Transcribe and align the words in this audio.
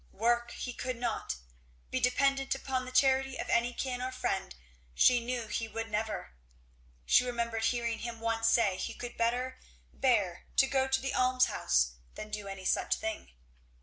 Work 0.13 0.49
he 0.49 0.73
could 0.73 0.95
not; 0.97 1.35
be 1.91 1.99
dependent 1.99 2.55
upon 2.55 2.85
the 2.85 2.91
charity 2.91 3.37
of 3.37 3.49
any 3.51 3.71
kin 3.71 4.01
or 4.01 4.11
friend 4.11 4.55
she 4.95 5.19
knew 5.23 5.45
he 5.45 5.67
would 5.67 5.91
never; 5.91 6.33
she 7.05 7.23
remembered 7.23 7.65
hearing 7.65 7.99
him 7.99 8.19
once 8.19 8.47
say 8.47 8.77
he 8.77 8.95
could 8.95 9.15
better 9.15 9.59
bear 9.93 10.47
to 10.55 10.65
go 10.65 10.87
to 10.87 10.99
the 10.99 11.13
almshouse 11.13 11.97
than 12.15 12.31
do 12.31 12.47
any 12.47 12.65
such 12.65 12.95
thing. 12.95 13.33